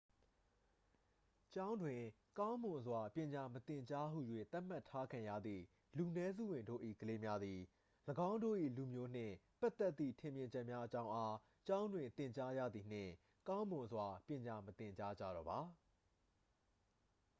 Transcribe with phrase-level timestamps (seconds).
[1.55, 2.01] """ကျောင်းတွင်
[2.39, 4.19] ကောင်းမွန်စွာပညာမသင်ကြားဟူ၍
[4.51, 5.63] သတ်မှတ်ထားခံရသည့်
[5.97, 7.59] လူနည်းစုဝင်တို့၏ ကလေးများသည်
[8.29, 11.35] ၎င်းတို့၏ လူမျိုးနှင့်ပတ်သက်သည့် ထင်မြင်ချက်များအကြောင်းအား
[11.67, 13.11] ကျောင်းတွင် သင်ကြားရသည်နှင့်
[13.47, 15.59] ကောင်းမွန်စွာ ပညာမသင်ကြားကြတော့ပါ။""